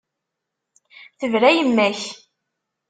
Tebra 1.19 1.49
yemma-k. 1.55 2.01